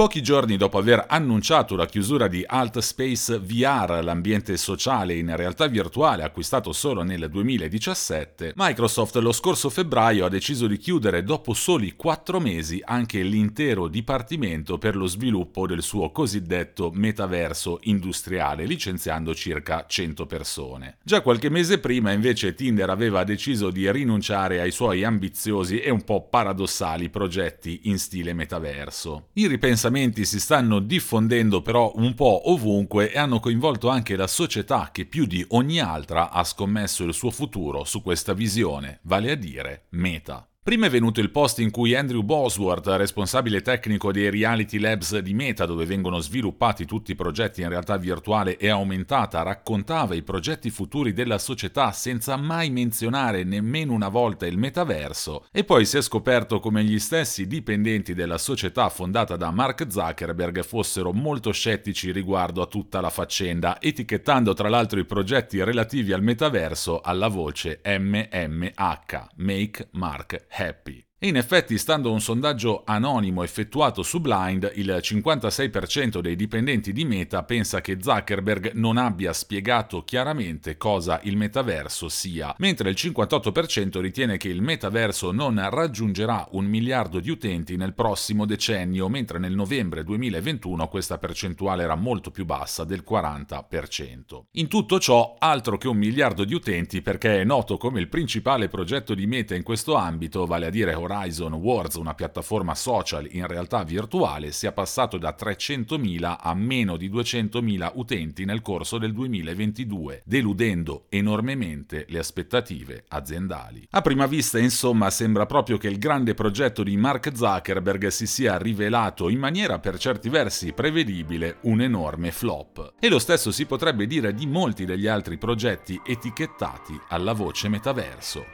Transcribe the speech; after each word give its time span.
Pochi 0.00 0.22
giorni 0.22 0.56
dopo 0.56 0.78
aver 0.78 1.04
annunciato 1.08 1.76
la 1.76 1.84
chiusura 1.84 2.26
di 2.26 2.42
Alt 2.46 2.78
Space 2.78 3.38
VR, 3.38 4.00
l'ambiente 4.02 4.56
sociale 4.56 5.12
in 5.12 5.36
realtà 5.36 5.66
virtuale 5.66 6.22
acquistato 6.22 6.72
solo 6.72 7.02
nel 7.02 7.28
2017, 7.28 8.54
Microsoft 8.56 9.16
lo 9.16 9.30
scorso 9.30 9.68
febbraio 9.68 10.24
ha 10.24 10.30
deciso 10.30 10.66
di 10.66 10.78
chiudere 10.78 11.22
dopo 11.22 11.52
soli 11.52 11.96
quattro 11.96 12.40
mesi 12.40 12.80
anche 12.82 13.20
l'intero 13.20 13.88
dipartimento 13.88 14.78
per 14.78 14.96
lo 14.96 15.04
sviluppo 15.04 15.66
del 15.66 15.82
suo 15.82 16.10
cosiddetto 16.12 16.90
metaverso 16.94 17.80
industriale, 17.82 18.64
licenziando 18.64 19.34
circa 19.34 19.84
100 19.86 20.24
persone. 20.24 20.96
Già 21.02 21.20
qualche 21.20 21.50
mese 21.50 21.78
prima 21.78 22.12
invece 22.12 22.54
Tinder 22.54 22.88
aveva 22.88 23.22
deciso 23.22 23.68
di 23.68 23.92
rinunciare 23.92 24.62
ai 24.62 24.70
suoi 24.70 25.04
ambiziosi 25.04 25.78
e 25.78 25.90
un 25.90 26.04
po' 26.04 26.26
paradossali 26.26 27.10
progetti 27.10 27.80
in 27.82 27.98
stile 27.98 28.32
metaverso. 28.32 29.26
Il 29.34 29.50
ripensamento 29.50 29.88
pensamenti 29.90 30.24
si 30.24 30.38
stanno 30.38 30.78
diffondendo 30.78 31.62
però 31.62 31.92
un 31.96 32.14
po' 32.14 32.50
ovunque 32.50 33.10
e 33.10 33.18
hanno 33.18 33.40
coinvolto 33.40 33.88
anche 33.88 34.14
la 34.14 34.28
società 34.28 34.90
che 34.92 35.04
più 35.04 35.26
di 35.26 35.44
ogni 35.48 35.80
altra 35.80 36.30
ha 36.30 36.44
scommesso 36.44 37.02
il 37.02 37.12
suo 37.12 37.30
futuro 37.32 37.82
su 37.82 38.00
questa 38.00 38.32
visione, 38.32 39.00
vale 39.02 39.32
a 39.32 39.34
dire 39.34 39.86
Meta. 39.90 40.49
Prima 40.62 40.84
è 40.84 40.90
venuto 40.90 41.20
il 41.20 41.30
post 41.30 41.58
in 41.60 41.70
cui 41.70 41.94
Andrew 41.94 42.20
Bosworth, 42.20 42.86
responsabile 42.88 43.62
tecnico 43.62 44.12
dei 44.12 44.28
Reality 44.28 44.78
Labs 44.78 45.16
di 45.20 45.32
Meta, 45.32 45.64
dove 45.64 45.86
vengono 45.86 46.18
sviluppati 46.18 46.84
tutti 46.84 47.12
i 47.12 47.14
progetti 47.14 47.62
in 47.62 47.70
realtà 47.70 47.96
virtuale 47.96 48.58
e 48.58 48.68
aumentata, 48.68 49.40
raccontava 49.40 50.14
i 50.14 50.22
progetti 50.22 50.68
futuri 50.68 51.14
della 51.14 51.38
società 51.38 51.92
senza 51.92 52.36
mai 52.36 52.68
menzionare 52.68 53.42
nemmeno 53.42 53.94
una 53.94 54.08
volta 54.08 54.44
il 54.44 54.58
metaverso, 54.58 55.46
e 55.50 55.64
poi 55.64 55.86
si 55.86 55.96
è 55.96 56.02
scoperto 56.02 56.60
come 56.60 56.84
gli 56.84 56.98
stessi 56.98 57.46
dipendenti 57.46 58.12
della 58.12 58.36
società 58.36 58.90
fondata 58.90 59.36
da 59.36 59.50
Mark 59.50 59.86
Zuckerberg 59.90 60.62
fossero 60.62 61.14
molto 61.14 61.52
scettici 61.52 62.12
riguardo 62.12 62.60
a 62.60 62.66
tutta 62.66 63.00
la 63.00 63.08
faccenda, 63.08 63.80
etichettando 63.80 64.52
tra 64.52 64.68
l'altro 64.68 65.00
i 65.00 65.06
progetti 65.06 65.64
relativi 65.64 66.12
al 66.12 66.22
metaverso 66.22 67.00
alla 67.00 67.28
voce 67.28 67.80
MMH, 67.82 69.28
Make 69.36 69.88
Mark 69.92 70.48
happy. 70.50 71.09
E 71.22 71.28
in 71.28 71.36
effetti, 71.36 71.76
stando 71.76 72.08
a 72.08 72.12
un 72.12 72.20
sondaggio 72.22 72.80
anonimo 72.86 73.42
effettuato 73.42 74.02
su 74.02 74.22
Blind, 74.22 74.72
il 74.76 75.00
56% 75.02 76.20
dei 76.20 76.34
dipendenti 76.34 76.94
di 76.94 77.04
Meta 77.04 77.42
pensa 77.42 77.82
che 77.82 77.98
Zuckerberg 78.00 78.72
non 78.72 78.96
abbia 78.96 79.34
spiegato 79.34 80.02
chiaramente 80.02 80.78
cosa 80.78 81.20
il 81.24 81.36
metaverso 81.36 82.08
sia, 82.08 82.54
mentre 82.56 82.88
il 82.88 82.96
58% 82.98 84.00
ritiene 84.00 84.38
che 84.38 84.48
il 84.48 84.62
metaverso 84.62 85.30
non 85.30 85.62
raggiungerà 85.68 86.48
un 86.52 86.64
miliardo 86.64 87.20
di 87.20 87.28
utenti 87.28 87.76
nel 87.76 87.92
prossimo 87.92 88.46
decennio, 88.46 89.10
mentre 89.10 89.38
nel 89.38 89.54
novembre 89.54 90.02
2021 90.04 90.88
questa 90.88 91.18
percentuale 91.18 91.82
era 91.82 91.96
molto 91.96 92.30
più 92.30 92.46
bassa, 92.46 92.84
del 92.84 93.04
40%. 93.06 94.44
In 94.52 94.68
tutto 94.68 94.98
ciò, 94.98 95.36
altro 95.38 95.76
che 95.76 95.86
un 95.86 95.98
miliardo 95.98 96.44
di 96.44 96.54
utenti 96.54 97.02
perché 97.02 97.42
è 97.42 97.44
noto 97.44 97.76
come 97.76 98.00
il 98.00 98.08
principale 98.08 98.68
progetto 98.68 99.12
di 99.12 99.26
Meta 99.26 99.54
in 99.54 99.62
questo 99.62 99.96
ambito, 99.96 100.46
vale 100.46 100.64
a 100.64 100.70
dire 100.70 100.94
Horizon 101.10 101.54
Worlds, 101.54 101.96
una 101.96 102.14
piattaforma 102.14 102.74
social 102.76 103.26
in 103.32 103.46
realtà 103.46 103.82
virtuale, 103.82 104.52
sia 104.52 104.70
passato 104.70 105.18
da 105.18 105.34
300.000 105.38 106.36
a 106.40 106.54
meno 106.54 106.96
di 106.96 107.10
200.000 107.10 107.90
utenti 107.94 108.44
nel 108.44 108.62
corso 108.62 108.96
del 108.96 109.12
2022, 109.12 110.22
deludendo 110.24 111.06
enormemente 111.08 112.06
le 112.08 112.18
aspettative 112.18 113.04
aziendali. 113.08 113.86
A 113.90 114.00
prima 114.00 114.26
vista, 114.26 114.58
insomma, 114.58 115.10
sembra 115.10 115.46
proprio 115.46 115.78
che 115.78 115.88
il 115.88 115.98
grande 115.98 116.34
progetto 116.34 116.84
di 116.84 116.96
Mark 116.96 117.34
Zuckerberg 117.34 118.06
si 118.06 118.26
sia 118.26 118.56
rivelato 118.56 119.28
in 119.28 119.38
maniera 119.38 119.80
per 119.80 119.98
certi 119.98 120.28
versi 120.28 120.72
prevedibile 120.72 121.58
un 121.62 121.80
enorme 121.80 122.30
flop. 122.30 122.94
E 123.00 123.08
lo 123.08 123.18
stesso 123.18 123.50
si 123.50 123.66
potrebbe 123.66 124.06
dire 124.06 124.32
di 124.32 124.46
molti 124.46 124.84
degli 124.84 125.08
altri 125.08 125.38
progetti 125.38 126.00
etichettati 126.04 126.98
alla 127.08 127.32
voce 127.32 127.68
metaverso. 127.68 128.44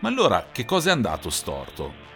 Ma 0.00 0.08
allora 0.08 0.48
che 0.50 0.64
cosa 0.64 0.88
è 0.88 0.92
andato 0.92 1.28
storto? 1.28 2.08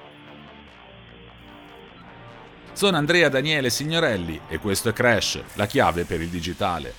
Sono 2.73 2.97
Andrea 2.97 3.29
Daniele 3.29 3.71
Signorelli 3.71 4.41
e 4.49 4.59
questo 4.59 4.89
è 4.89 4.93
Crash, 4.93 5.41
la 5.55 5.67
chiave 5.67 6.05
per 6.05 6.21
il 6.21 6.29
digitale. 6.29 6.95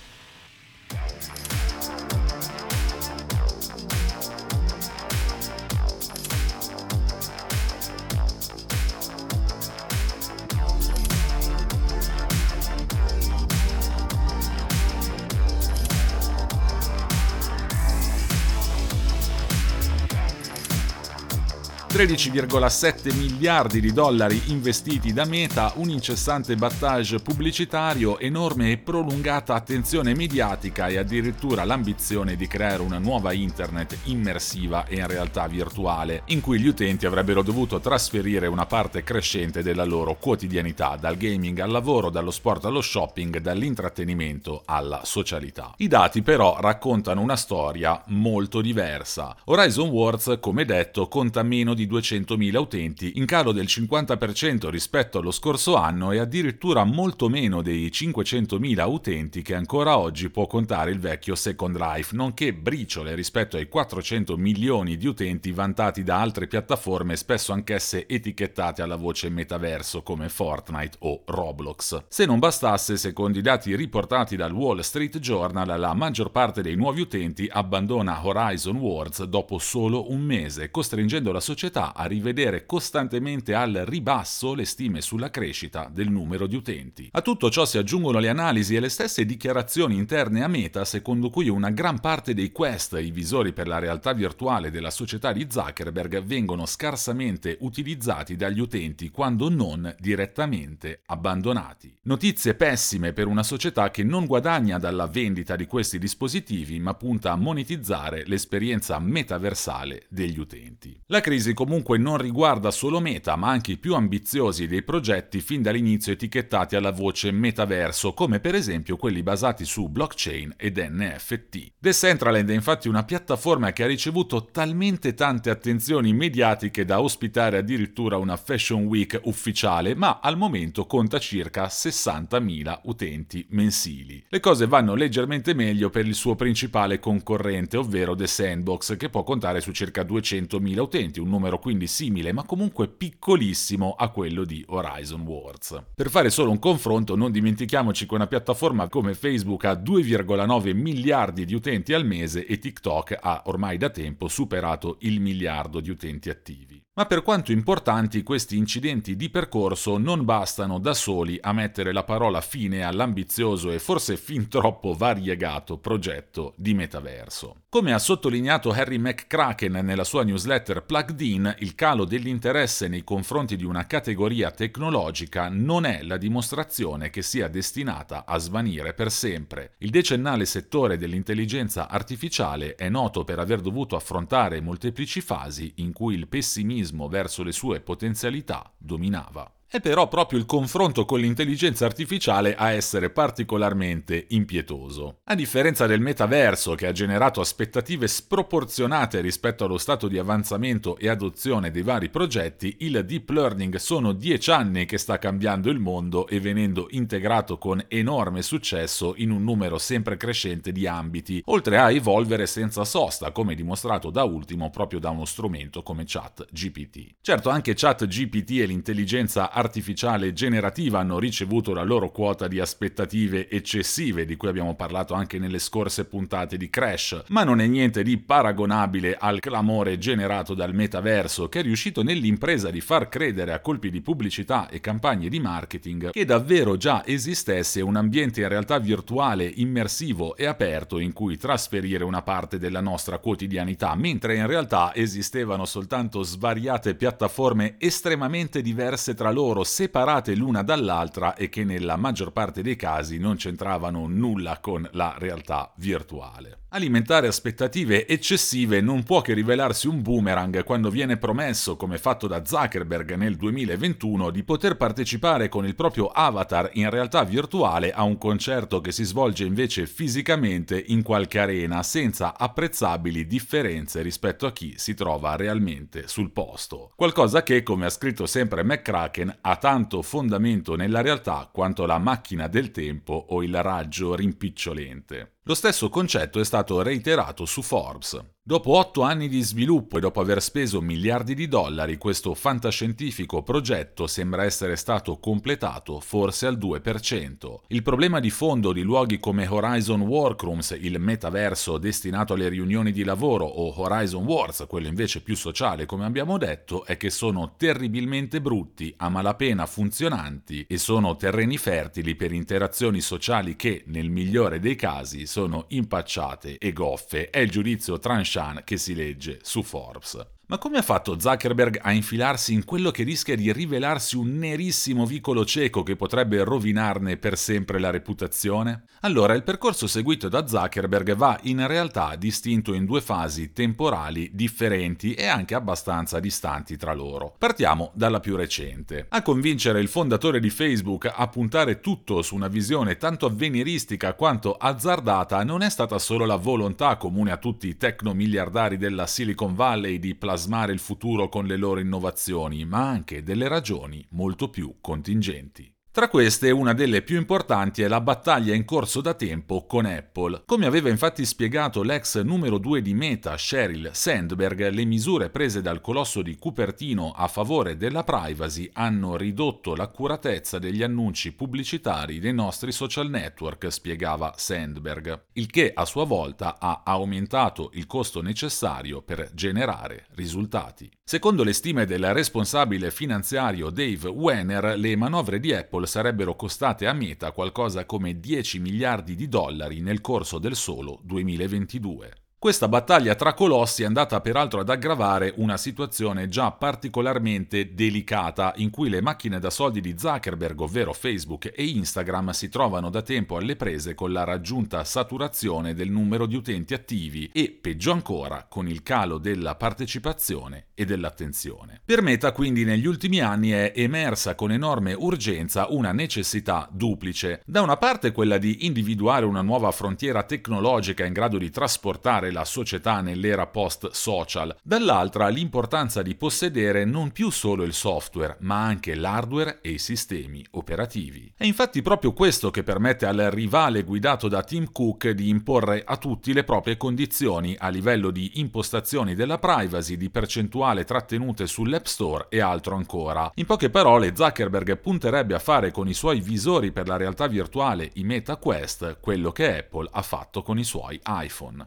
13,7 21.96 23.16
miliardi 23.16 23.80
di 23.80 23.90
dollari 23.90 24.38
investiti 24.48 25.14
da 25.14 25.24
Meta, 25.24 25.72
un 25.76 25.88
incessante 25.88 26.54
battage 26.54 27.20
pubblicitario, 27.20 28.18
enorme 28.18 28.72
e 28.72 28.76
prolungata 28.76 29.54
attenzione 29.54 30.14
mediatica 30.14 30.88
e 30.88 30.98
addirittura 30.98 31.64
l'ambizione 31.64 32.36
di 32.36 32.46
creare 32.46 32.82
una 32.82 32.98
nuova 32.98 33.32
internet 33.32 33.96
immersiva 34.04 34.84
e 34.84 34.96
in 34.96 35.06
realtà 35.06 35.46
virtuale, 35.46 36.24
in 36.26 36.42
cui 36.42 36.60
gli 36.60 36.68
utenti 36.68 37.06
avrebbero 37.06 37.40
dovuto 37.40 37.80
trasferire 37.80 38.46
una 38.46 38.66
parte 38.66 39.02
crescente 39.02 39.62
della 39.62 39.84
loro 39.84 40.18
quotidianità, 40.20 40.98
dal 41.00 41.16
gaming 41.16 41.58
al 41.60 41.70
lavoro, 41.70 42.10
dallo 42.10 42.30
sport 42.30 42.66
allo 42.66 42.82
shopping, 42.82 43.38
dall'intrattenimento 43.38 44.64
alla 44.66 45.00
socialità. 45.04 45.72
I 45.78 45.88
dati 45.88 46.20
però 46.20 46.58
raccontano 46.60 47.22
una 47.22 47.36
storia 47.36 48.02
molto 48.08 48.60
diversa. 48.60 49.34
Horizon 49.44 49.88
Worlds, 49.88 50.36
come 50.40 50.66
detto, 50.66 51.08
conta 51.08 51.42
meno 51.42 51.72
di 51.72 51.84
200.000 51.86 52.56
utenti, 52.56 53.12
in 53.16 53.26
calo 53.26 53.52
del 53.52 53.66
50% 53.66 54.68
rispetto 54.68 55.18
allo 55.18 55.30
scorso 55.30 55.76
anno 55.76 56.12
e 56.12 56.18
addirittura 56.18 56.84
molto 56.84 57.28
meno 57.28 57.62
dei 57.62 57.86
500.000 57.88 58.88
utenti 58.88 59.42
che 59.42 59.54
ancora 59.54 59.98
oggi 59.98 60.30
può 60.30 60.46
contare 60.46 60.90
il 60.90 60.98
vecchio 60.98 61.34
Second 61.34 61.76
Life, 61.76 62.14
nonché 62.14 62.52
briciole 62.52 63.14
rispetto 63.14 63.56
ai 63.56 63.68
400 63.68 64.36
milioni 64.36 64.96
di 64.96 65.06
utenti 65.06 65.52
vantati 65.52 66.02
da 66.02 66.20
altre 66.20 66.46
piattaforme 66.46 67.16
spesso 67.16 67.52
anch'esse 67.52 68.06
etichettate 68.06 68.82
alla 68.82 68.96
voce 68.96 69.28
metaverso 69.28 70.02
come 70.02 70.28
Fortnite 70.28 70.96
o 71.00 71.22
Roblox. 71.26 72.04
Se 72.08 72.26
non 72.26 72.38
bastasse, 72.38 72.96
secondo 72.96 73.38
i 73.38 73.42
dati 73.42 73.74
riportati 73.76 74.36
dal 74.36 74.52
Wall 74.52 74.80
Street 74.80 75.18
Journal, 75.18 75.78
la 75.78 75.94
maggior 75.94 76.30
parte 76.30 76.62
dei 76.62 76.76
nuovi 76.76 77.00
utenti 77.00 77.48
abbandona 77.50 78.24
Horizon 78.24 78.76
Worlds 78.76 79.24
dopo 79.24 79.58
solo 79.58 80.10
un 80.10 80.20
mese, 80.20 80.70
costringendo 80.70 81.32
la 81.32 81.40
società 81.40 81.75
società 81.76 81.94
a 81.94 82.06
rivedere 82.06 82.64
costantemente 82.64 83.54
al 83.54 83.82
ribasso 83.84 84.54
le 84.54 84.64
stime 84.64 85.02
sulla 85.02 85.30
crescita 85.30 85.90
del 85.92 86.10
numero 86.10 86.46
di 86.46 86.56
utenti. 86.56 87.08
A 87.12 87.20
tutto 87.20 87.50
ciò 87.50 87.66
si 87.66 87.76
aggiungono 87.76 88.18
le 88.18 88.30
analisi 88.30 88.74
e 88.74 88.80
le 88.80 88.88
stesse 88.88 89.26
dichiarazioni 89.26 89.96
interne 89.96 90.42
a 90.42 90.48
Meta 90.48 90.84
secondo 90.86 91.28
cui 91.28 91.48
una 91.48 91.70
gran 91.70 92.00
parte 92.00 92.32
dei 92.32 92.50
Quest, 92.50 92.96
i 92.98 93.10
visori 93.10 93.52
per 93.52 93.66
la 93.66 93.78
realtà 93.78 94.14
virtuale 94.14 94.70
della 94.70 94.90
società 94.90 95.32
di 95.32 95.46
Zuckerberg, 95.50 96.22
vengono 96.22 96.64
scarsamente 96.64 97.58
utilizzati 97.60 98.36
dagli 98.36 98.60
utenti 98.60 99.10
quando 99.10 99.50
non 99.50 99.94
direttamente 99.98 101.02
abbandonati. 101.06 101.94
Notizie 102.02 102.54
pessime 102.54 103.12
per 103.12 103.26
una 103.26 103.42
società 103.42 103.90
che 103.90 104.02
non 104.02 104.24
guadagna 104.26 104.78
dalla 104.78 105.06
vendita 105.06 105.56
di 105.56 105.66
questi 105.66 105.98
dispositivi 105.98 106.78
ma 106.78 106.94
punta 106.94 107.32
a 107.32 107.36
monetizzare 107.36 108.24
l'esperienza 108.26 108.98
metaversale 108.98 110.04
degli 110.08 110.38
utenti. 110.38 110.98
La 111.06 111.20
crisi 111.20 111.52
comunque 111.52 111.65
comunque 111.66 111.98
non 111.98 112.16
riguarda 112.16 112.70
solo 112.70 113.00
Meta, 113.00 113.34
ma 113.34 113.48
anche 113.48 113.72
i 113.72 113.76
più 113.76 113.96
ambiziosi 113.96 114.68
dei 114.68 114.84
progetti 114.84 115.40
fin 115.40 115.62
dall'inizio 115.62 116.12
etichettati 116.12 116.76
alla 116.76 116.92
voce 116.92 117.32
metaverso, 117.32 118.12
come 118.12 118.38
per 118.38 118.54
esempio 118.54 118.96
quelli 118.96 119.24
basati 119.24 119.64
su 119.64 119.88
blockchain 119.88 120.54
ed 120.56 120.78
NFT. 120.78 121.72
Decentraland 121.76 122.48
è 122.48 122.54
infatti 122.54 122.86
una 122.86 123.02
piattaforma 123.02 123.72
che 123.72 123.82
ha 123.82 123.88
ricevuto 123.88 124.44
talmente 124.44 125.14
tante 125.14 125.50
attenzioni 125.50 126.12
mediatiche 126.12 126.84
da 126.84 127.00
ospitare 127.00 127.58
addirittura 127.58 128.16
una 128.16 128.36
Fashion 128.36 128.84
Week 128.84 129.20
ufficiale, 129.24 129.96
ma 129.96 130.20
al 130.22 130.36
momento 130.36 130.86
conta 130.86 131.18
circa 131.18 131.66
60.000 131.66 132.82
utenti 132.84 133.44
mensili. 133.50 134.24
Le 134.28 134.38
cose 134.38 134.68
vanno 134.68 134.94
leggermente 134.94 135.52
meglio 135.52 135.90
per 135.90 136.06
il 136.06 136.14
suo 136.14 136.36
principale 136.36 137.00
concorrente, 137.00 137.76
ovvero 137.76 138.14
The 138.14 138.28
Sandbox, 138.28 138.96
che 138.96 139.10
può 139.10 139.24
contare 139.24 139.60
su 139.60 139.72
circa 139.72 140.02
200.000 140.02 140.78
utenti, 140.78 141.18
un 141.18 141.28
numero 141.28 141.54
quindi 141.58 141.86
simile 141.86 142.32
ma 142.32 142.44
comunque 142.44 142.88
piccolissimo 142.88 143.94
a 143.96 144.08
quello 144.10 144.44
di 144.44 144.64
Horizon 144.68 145.22
Wars. 145.22 145.82
Per 145.94 146.10
fare 146.10 146.30
solo 146.30 146.50
un 146.50 146.58
confronto, 146.58 147.16
non 147.16 147.32
dimentichiamoci 147.32 148.06
che 148.06 148.14
una 148.14 148.26
piattaforma 148.26 148.88
come 148.88 149.14
Facebook 149.14 149.64
ha 149.64 149.72
2,9 149.72 150.74
miliardi 150.74 151.44
di 151.44 151.54
utenti 151.54 151.92
al 151.92 152.06
mese 152.06 152.46
e 152.46 152.58
TikTok 152.58 153.18
ha 153.20 153.42
ormai 153.46 153.76
da 153.76 153.90
tempo 153.90 154.28
superato 154.28 154.96
il 155.00 155.20
miliardo 155.20 155.80
di 155.80 155.90
utenti 155.90 156.30
attivi. 156.30 156.84
Ma 156.98 157.04
per 157.04 157.22
quanto 157.22 157.52
importanti, 157.52 158.22
questi 158.22 158.56
incidenti 158.56 159.16
di 159.16 159.28
percorso 159.28 159.98
non 159.98 160.24
bastano 160.24 160.78
da 160.78 160.94
soli 160.94 161.38
a 161.38 161.52
mettere 161.52 161.92
la 161.92 162.04
parola 162.04 162.40
fine 162.40 162.84
all'ambizioso 162.84 163.70
e 163.70 163.78
forse 163.78 164.16
fin 164.16 164.48
troppo 164.48 164.94
variegato 164.94 165.76
progetto 165.76 166.54
di 166.56 166.72
metaverso. 166.72 167.64
Come 167.76 167.92
ha 167.92 167.98
sottolineato 167.98 168.70
Harry 168.70 168.96
McCracken 168.96 169.72
nella 169.72 170.02
sua 170.02 170.24
newsletter 170.24 170.82
Plugged 170.82 171.20
In, 171.20 171.54
il 171.58 171.74
calo 171.74 172.06
dell'interesse 172.06 172.88
nei 172.88 173.04
confronti 173.04 173.54
di 173.54 173.66
una 173.66 173.86
categoria 173.86 174.50
tecnologica 174.50 175.50
non 175.50 175.84
è 175.84 176.00
la 176.02 176.16
dimostrazione 176.16 177.10
che 177.10 177.20
sia 177.20 177.48
destinata 177.48 178.24
a 178.24 178.38
svanire 178.38 178.94
per 178.94 179.10
sempre. 179.10 179.74
Il 179.80 179.90
decennale 179.90 180.46
settore 180.46 180.96
dell'intelligenza 180.96 181.90
artificiale 181.90 182.76
è 182.76 182.88
noto 182.88 183.24
per 183.24 183.40
aver 183.40 183.60
dovuto 183.60 183.94
affrontare 183.94 184.62
molteplici 184.62 185.20
fasi 185.20 185.74
in 185.76 185.92
cui 185.92 186.14
il 186.14 186.28
pessimismo 186.28 187.08
verso 187.08 187.42
le 187.42 187.52
sue 187.52 187.80
potenzialità 187.80 188.72
dominava. 188.78 189.55
È 189.68 189.80
però 189.80 190.06
proprio 190.06 190.38
il 190.38 190.46
confronto 190.46 191.04
con 191.04 191.18
l'intelligenza 191.18 191.86
artificiale 191.86 192.54
a 192.54 192.70
essere 192.70 193.10
particolarmente 193.10 194.26
impietoso. 194.28 195.18
A 195.24 195.34
differenza 195.34 195.86
del 195.86 196.00
metaverso, 196.00 196.76
che 196.76 196.86
ha 196.86 196.92
generato 196.92 197.40
aspettative 197.40 198.06
sproporzionate 198.06 199.20
rispetto 199.20 199.64
allo 199.64 199.76
stato 199.76 200.06
di 200.06 200.18
avanzamento 200.18 200.96
e 200.96 201.08
adozione 201.08 201.72
dei 201.72 201.82
vari 201.82 202.10
progetti, 202.10 202.76
il 202.80 203.04
deep 203.04 203.28
learning 203.30 203.74
sono 203.76 204.12
dieci 204.12 204.52
anni 204.52 204.86
che 204.86 204.98
sta 204.98 205.18
cambiando 205.18 205.68
il 205.68 205.80
mondo 205.80 206.28
e 206.28 206.38
venendo 206.38 206.86
integrato 206.90 207.58
con 207.58 207.84
enorme 207.88 208.42
successo 208.42 209.14
in 209.16 209.32
un 209.32 209.42
numero 209.42 209.78
sempre 209.78 210.16
crescente 210.16 210.70
di 210.70 210.86
ambiti, 210.86 211.42
oltre 211.46 211.78
a 211.78 211.90
evolvere 211.90 212.46
senza 212.46 212.84
sosta, 212.84 213.32
come 213.32 213.56
dimostrato 213.56 214.10
da 214.10 214.22
ultimo 214.22 214.70
proprio 214.70 215.00
da 215.00 215.10
uno 215.10 215.24
strumento 215.24 215.82
come 215.82 216.04
ChatGPT. 216.06 217.16
Certo, 217.20 217.50
anche 217.50 217.74
ChatGPT 217.74 218.50
e 218.60 218.66
l'intelligenza 218.66 219.54
artificiale 219.56 220.34
generativa 220.34 221.00
hanno 221.00 221.18
ricevuto 221.18 221.72
la 221.72 221.82
loro 221.82 222.10
quota 222.10 222.46
di 222.46 222.60
aspettative 222.60 223.48
eccessive, 223.48 224.26
di 224.26 224.36
cui 224.36 224.48
abbiamo 224.48 224.74
parlato 224.74 225.14
anche 225.14 225.38
nelle 225.38 225.58
scorse 225.58 226.04
puntate 226.04 226.58
di 226.58 226.68
Crash, 226.68 227.22
ma 227.28 227.42
non 227.42 227.60
è 227.60 227.66
niente 227.66 228.02
di 228.02 228.18
paragonabile 228.18 229.16
al 229.18 229.40
clamore 229.40 229.96
generato 229.98 230.52
dal 230.52 230.74
metaverso 230.74 231.48
che 231.48 231.60
è 231.60 231.62
riuscito 231.62 232.02
nell'impresa 232.02 232.70
di 232.70 232.82
far 232.82 233.08
credere 233.08 233.54
a 233.54 233.60
colpi 233.60 233.90
di 233.90 234.02
pubblicità 234.02 234.68
e 234.68 234.80
campagne 234.80 235.28
di 235.30 235.40
marketing 235.40 236.10
che 236.10 236.24
davvero 236.26 236.76
già 236.76 237.02
esistesse 237.06 237.80
un 237.80 237.96
ambiente 237.96 238.42
in 238.42 238.48
realtà 238.48 238.78
virtuale, 238.78 239.50
immersivo 239.56 240.36
e 240.36 240.44
aperto 240.44 240.98
in 240.98 241.14
cui 241.14 241.38
trasferire 241.38 242.04
una 242.04 242.22
parte 242.22 242.58
della 242.58 242.80
nostra 242.82 243.18
quotidianità, 243.18 243.94
mentre 243.94 244.36
in 244.36 244.46
realtà 244.46 244.94
esistevano 244.94 245.64
soltanto 245.64 246.22
svariate 246.22 246.94
piattaforme 246.94 247.76
estremamente 247.78 248.60
diverse 248.60 249.14
tra 249.14 249.30
loro 249.30 249.44
loro 249.46 249.62
separate 249.62 250.34
l'una 250.34 250.62
dall'altra 250.62 251.36
e 251.36 251.48
che 251.48 251.62
nella 251.62 251.94
maggior 251.94 252.32
parte 252.32 252.62
dei 252.62 252.74
casi 252.74 253.18
non 253.18 253.36
c'entravano 253.36 254.08
nulla 254.08 254.58
con 254.60 254.88
la 254.92 255.14
realtà 255.18 255.72
virtuale. 255.76 256.62
Alimentare 256.70 257.28
aspettative 257.28 258.06
eccessive 258.06 258.80
non 258.80 259.04
può 259.04 259.22
che 259.22 259.32
rivelarsi 259.32 259.86
un 259.86 260.02
boomerang 260.02 260.62
quando 260.64 260.90
viene 260.90 261.16
promesso, 261.16 261.76
come 261.76 261.96
fatto 261.96 262.26
da 262.26 262.44
Zuckerberg 262.44 263.14
nel 263.14 263.36
2021, 263.36 264.30
di 264.30 264.42
poter 264.42 264.76
partecipare 264.76 265.48
con 265.48 265.64
il 265.64 265.76
proprio 265.76 266.08
avatar 266.08 266.68
in 266.72 266.90
realtà 266.90 267.22
virtuale 267.22 267.92
a 267.92 268.02
un 268.02 268.18
concerto 268.18 268.80
che 268.80 268.92
si 268.92 269.04
svolge 269.04 269.44
invece 269.44 269.86
fisicamente 269.86 270.82
in 270.88 271.02
qualche 271.02 271.38
arena 271.38 271.82
senza 271.82 272.36
apprezzabili 272.36 273.26
differenze 273.26 274.02
rispetto 274.02 274.44
a 274.44 274.52
chi 274.52 274.74
si 274.76 274.92
trova 274.92 275.36
realmente 275.36 276.08
sul 276.08 276.32
posto. 276.32 276.90
Qualcosa 276.94 277.42
che, 277.44 277.62
come 277.62 277.86
ha 277.86 277.90
scritto 277.90 278.26
sempre 278.26 278.64
McCracken, 278.64 279.35
ha 279.40 279.56
tanto 279.56 280.02
fondamento 280.02 280.76
nella 280.76 281.00
realtà 281.00 281.48
quanto 281.52 281.86
la 281.86 281.98
macchina 281.98 282.48
del 282.48 282.70
tempo 282.70 283.12
o 283.28 283.42
il 283.42 283.62
raggio 283.62 284.14
rimpicciolente. 284.14 285.35
Lo 285.48 285.54
stesso 285.54 285.88
concetto 285.88 286.40
è 286.40 286.44
stato 286.44 286.82
reiterato 286.82 287.44
su 287.44 287.62
Forbes. 287.62 288.20
Dopo 288.48 288.76
otto 288.76 289.02
anni 289.02 289.26
di 289.28 289.40
sviluppo 289.42 289.96
e 289.96 290.00
dopo 290.00 290.20
aver 290.20 290.40
speso 290.40 290.80
miliardi 290.80 291.34
di 291.34 291.48
dollari, 291.48 291.98
questo 291.98 292.32
fantascientifico 292.32 293.42
progetto 293.42 294.06
sembra 294.06 294.44
essere 294.44 294.76
stato 294.76 295.18
completato 295.18 295.98
forse 295.98 296.46
al 296.46 296.56
2%. 296.56 297.62
Il 297.66 297.82
problema 297.82 298.20
di 298.20 298.30
fondo 298.30 298.72
di 298.72 298.82
luoghi 298.82 299.18
come 299.18 299.48
Horizon 299.48 300.02
Workrooms, 300.02 300.78
il 300.80 301.00
metaverso 301.00 301.76
destinato 301.78 302.34
alle 302.34 302.48
riunioni 302.48 302.92
di 302.92 303.02
lavoro, 303.02 303.46
o 303.46 303.72
Horizon 303.80 304.24
Wars, 304.24 304.64
quello 304.68 304.86
invece 304.86 305.22
più 305.22 305.34
sociale 305.34 305.84
come 305.84 306.04
abbiamo 306.04 306.38
detto, 306.38 306.84
è 306.84 306.96
che 306.96 307.10
sono 307.10 307.54
terribilmente 307.56 308.40
brutti, 308.40 308.94
a 308.98 309.08
malapena 309.08 309.66
funzionanti 309.66 310.66
e 310.68 310.78
sono 310.78 311.16
terreni 311.16 311.56
fertili 311.56 312.14
per 312.14 312.30
interazioni 312.30 313.00
sociali 313.00 313.56
che, 313.56 313.82
nel 313.86 314.08
migliore 314.08 314.60
dei 314.60 314.76
casi, 314.76 315.26
sono 315.36 315.66
impacciate 315.68 316.56
e 316.56 316.72
goffe. 316.72 317.28
È 317.28 317.40
il 317.40 317.50
giudizio 317.50 317.98
tranchant 317.98 318.54
Chan 318.54 318.62
che 318.64 318.78
si 318.78 318.94
legge 318.94 319.38
su 319.42 319.62
Forbes. 319.62 320.35
Ma 320.48 320.58
come 320.58 320.78
ha 320.78 320.82
fatto 320.82 321.18
Zuckerberg 321.18 321.80
a 321.82 321.90
infilarsi 321.90 322.52
in 322.52 322.64
quello 322.64 322.92
che 322.92 323.02
rischia 323.02 323.34
di 323.34 323.52
rivelarsi 323.52 324.16
un 324.16 324.38
nerissimo 324.38 325.04
vicolo 325.04 325.44
cieco 325.44 325.82
che 325.82 325.96
potrebbe 325.96 326.44
rovinarne 326.44 327.16
per 327.16 327.36
sempre 327.36 327.80
la 327.80 327.90
reputazione? 327.90 328.84
Allora, 329.00 329.34
il 329.34 329.42
percorso 329.42 329.88
seguito 329.88 330.28
da 330.28 330.46
Zuckerberg 330.46 331.16
va 331.16 331.36
in 331.42 331.66
realtà 331.66 332.14
distinto 332.14 332.74
in 332.74 332.84
due 332.84 333.00
fasi 333.00 333.52
temporali 333.52 334.30
differenti 334.34 335.14
e 335.14 335.26
anche 335.26 335.56
abbastanza 335.56 336.20
distanti 336.20 336.76
tra 336.76 336.94
loro. 336.94 337.34
Partiamo 337.36 337.90
dalla 337.92 338.20
più 338.20 338.36
recente. 338.36 339.06
A 339.08 339.22
convincere 339.22 339.80
il 339.80 339.88
fondatore 339.88 340.38
di 340.38 340.50
Facebook 340.50 341.12
a 341.12 341.26
puntare 341.26 341.80
tutto 341.80 342.22
su 342.22 342.36
una 342.36 342.46
visione 342.46 342.98
tanto 342.98 343.26
avveniristica 343.26 344.14
quanto 344.14 344.52
azzardata 344.54 345.42
non 345.42 345.62
è 345.62 345.70
stata 345.70 345.98
solo 345.98 346.24
la 346.24 346.36
volontà 346.36 346.96
comune 346.98 347.32
a 347.32 347.36
tutti 347.36 347.66
i 347.66 347.76
tecnomiliardari 347.76 348.76
della 348.76 349.08
Silicon 349.08 349.56
Valley 349.56 349.98
di 349.98 350.14
plasmare 350.14 350.34
plasmare 350.36 350.74
il 350.74 350.80
futuro 350.80 351.30
con 351.30 351.46
le 351.46 351.56
loro 351.56 351.80
innovazioni, 351.80 352.66
ma 352.66 352.86
anche 352.86 353.22
delle 353.22 353.48
ragioni 353.48 354.06
molto 354.10 354.50
più 354.50 354.76
contingenti. 354.82 355.75
Tra 355.96 356.10
queste, 356.10 356.50
una 356.50 356.74
delle 356.74 357.00
più 357.00 357.16
importanti 357.16 357.80
è 357.80 357.88
la 357.88 358.02
battaglia 358.02 358.52
in 358.52 358.66
corso 358.66 359.00
da 359.00 359.14
tempo 359.14 359.64
con 359.64 359.86
Apple. 359.86 360.42
Come 360.44 360.66
aveva 360.66 360.90
infatti 360.90 361.24
spiegato 361.24 361.82
l'ex 361.82 362.20
numero 362.20 362.58
2 362.58 362.82
di 362.82 362.92
Meta, 362.92 363.38
Sheryl 363.38 363.88
Sandberg, 363.94 364.68
le 364.68 364.84
misure 364.84 365.30
prese 365.30 365.62
dal 365.62 365.80
colosso 365.80 366.20
di 366.20 366.36
Cupertino 366.36 367.12
a 367.12 367.28
favore 367.28 367.78
della 367.78 368.04
privacy 368.04 368.68
hanno 368.74 369.16
ridotto 369.16 369.74
l'accuratezza 369.74 370.58
degli 370.58 370.82
annunci 370.82 371.32
pubblicitari 371.32 372.20
dei 372.20 372.34
nostri 372.34 372.72
social 372.72 373.08
network, 373.08 373.72
spiegava 373.72 374.34
Sandberg, 374.36 375.28
il 375.32 375.46
che 375.46 375.72
a 375.74 375.86
sua 375.86 376.04
volta 376.04 376.58
ha 376.60 376.82
aumentato 376.84 377.70
il 377.72 377.86
costo 377.86 378.20
necessario 378.20 379.00
per 379.00 379.30
generare 379.32 380.08
risultati. 380.10 380.90
Secondo 381.08 381.42
le 381.42 381.52
stime 381.54 381.86
del 381.86 382.12
responsabile 382.12 382.90
finanziario 382.90 383.70
Dave 383.70 384.08
Wenner, 384.08 384.76
le 384.76 384.94
manovre 384.96 385.40
di 385.40 385.52
Sarebbero 385.86 386.34
costate 386.36 386.86
a 386.86 386.92
Meta 386.92 387.32
qualcosa 387.32 387.86
come 387.86 388.20
10 388.20 388.58
miliardi 388.58 389.14
di 389.14 389.28
dollari 389.28 389.80
nel 389.80 390.00
corso 390.00 390.38
del 390.38 390.56
solo 390.56 391.00
2022. 391.04 392.25
Questa 392.46 392.68
battaglia 392.68 393.16
tra 393.16 393.34
colossi 393.34 393.82
è 393.82 393.86
andata 393.86 394.20
peraltro 394.20 394.60
ad 394.60 394.68
aggravare 394.68 395.34
una 395.38 395.56
situazione 395.56 396.28
già 396.28 396.52
particolarmente 396.52 397.74
delicata 397.74 398.52
in 398.58 398.70
cui 398.70 398.88
le 398.88 399.00
macchine 399.00 399.40
da 399.40 399.50
soldi 399.50 399.80
di 399.80 399.96
Zuckerberg, 399.98 400.60
ovvero 400.60 400.92
Facebook 400.92 401.50
e 401.52 401.64
Instagram, 401.64 402.30
si 402.30 402.48
trovano 402.48 402.88
da 402.88 403.02
tempo 403.02 403.36
alle 403.36 403.56
prese 403.56 403.96
con 403.96 404.12
la 404.12 404.22
raggiunta 404.22 404.84
saturazione 404.84 405.74
del 405.74 405.90
numero 405.90 406.24
di 406.26 406.36
utenti 406.36 406.72
attivi 406.72 407.28
e, 407.32 407.50
peggio 407.50 407.90
ancora, 407.90 408.46
con 408.48 408.68
il 408.68 408.84
calo 408.84 409.18
della 409.18 409.56
partecipazione 409.56 410.66
e 410.74 410.84
dell'attenzione. 410.84 411.80
Per 411.84 412.00
Meta 412.00 412.30
quindi 412.30 412.62
negli 412.62 412.86
ultimi 412.86 413.18
anni 413.18 413.50
è 413.50 413.72
emersa 413.74 414.36
con 414.36 414.52
enorme 414.52 414.92
urgenza 414.92 415.66
una 415.70 415.90
necessità 415.90 416.68
duplice. 416.70 417.42
Da 417.44 417.62
una 417.62 417.76
parte 417.76 418.12
quella 418.12 418.38
di 418.38 418.66
individuare 418.66 419.24
una 419.24 419.42
nuova 419.42 419.72
frontiera 419.72 420.22
tecnologica 420.22 421.04
in 421.04 421.12
grado 421.12 421.38
di 421.38 421.50
trasportare 421.50 422.34
la 422.36 422.44
società 422.44 423.00
nell'era 423.00 423.46
post-social, 423.46 424.54
dall'altra 424.62 425.28
l'importanza 425.28 426.02
di 426.02 426.14
possedere 426.14 426.84
non 426.84 427.10
più 427.10 427.30
solo 427.30 427.62
il 427.62 427.72
software, 427.72 428.36
ma 428.40 428.62
anche 428.62 428.94
l'hardware 428.94 429.60
e 429.62 429.70
i 429.70 429.78
sistemi 429.78 430.44
operativi. 430.50 431.32
È 431.34 431.46
infatti 431.46 431.80
proprio 431.80 432.12
questo 432.12 432.50
che 432.50 432.62
permette 432.62 433.06
al 433.06 433.28
rivale 433.30 433.84
guidato 433.84 434.28
da 434.28 434.42
Tim 434.42 434.70
Cook 434.70 435.08
di 435.10 435.30
imporre 435.30 435.82
a 435.82 435.96
tutti 435.96 436.34
le 436.34 436.44
proprie 436.44 436.76
condizioni 436.76 437.56
a 437.58 437.70
livello 437.70 438.10
di 438.10 438.32
impostazioni 438.34 439.14
della 439.14 439.38
privacy, 439.38 439.96
di 439.96 440.10
percentuale 440.10 440.84
trattenute 440.84 441.46
sull'App 441.46 441.86
Store 441.86 442.26
e 442.28 442.40
altro 442.40 442.74
ancora. 442.74 443.32
In 443.36 443.46
poche 443.46 443.70
parole, 443.70 444.14
Zuckerberg 444.14 444.76
punterebbe 444.76 445.34
a 445.34 445.38
fare 445.38 445.70
con 445.70 445.88
i 445.88 445.94
suoi 445.94 446.20
visori 446.20 446.70
per 446.70 446.86
la 446.86 446.98
realtà 446.98 447.28
virtuale, 447.28 447.92
i 447.94 448.04
Meta 448.04 448.36
Quest, 448.36 448.98
quello 449.00 449.32
che 449.32 449.60
Apple 449.60 449.88
ha 449.90 450.02
fatto 450.02 450.42
con 450.42 450.58
i 450.58 450.64
suoi 450.64 451.00
iPhone. 451.06 451.66